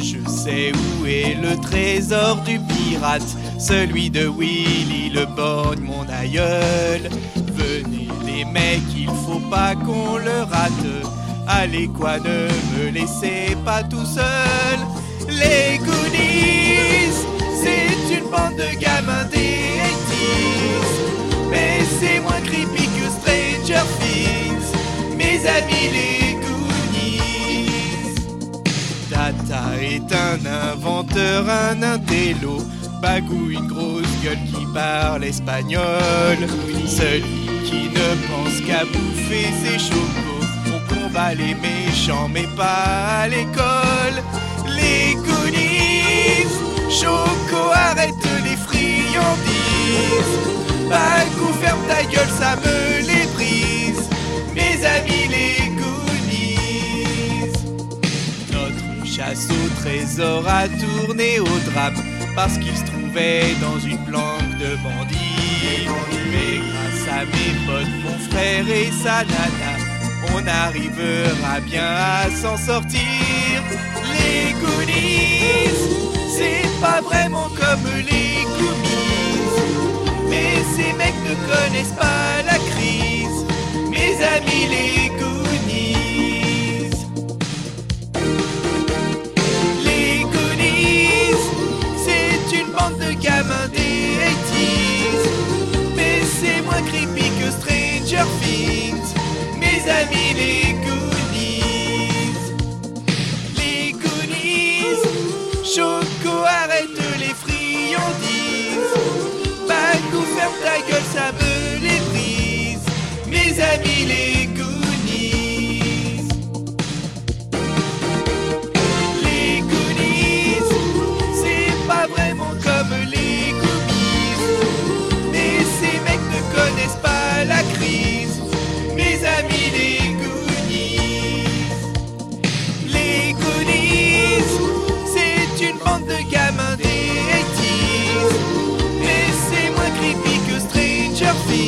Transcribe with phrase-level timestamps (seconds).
[0.00, 3.22] je sais où est le trésor du pirate,
[3.58, 7.10] celui de Willy le borgne, mon aïeul.
[7.54, 10.86] Venez les mecs, il faut pas qu'on le rate.
[11.46, 14.78] Allez quoi, ne me laissez pas tout seul?
[15.28, 17.26] Les Goonies,
[17.62, 19.60] c'est une bande de gamins des
[20.16, 21.50] 80s.
[21.50, 24.70] Mais c'est moins creepy que Stranger Things.
[25.16, 26.09] Mes amis les
[29.20, 32.56] Tata est un inventeur, un intello.
[33.02, 36.38] Bagou, une grosse gueule qui parle espagnol.
[36.86, 40.46] Celui qui ne pense qu'à bouffer ses chocos.
[40.72, 43.79] On combat les méchants, mais pas à l'école.
[59.90, 61.94] Trésor a tourné au drame
[62.36, 65.88] parce qu'il se trouvait dans une planque de bandits.
[66.30, 69.72] Mais grâce à mes potes, mon frère et sa nana,
[70.32, 73.00] on arrivera bien à s'en sortir.
[74.12, 76.19] Les Goonies,
[92.70, 95.24] bande de gamins des 80s.
[95.96, 99.14] Mais c'est moins creepy que Stranger Things.
[99.58, 100.69] Mes amis, les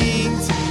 [0.00, 0.67] means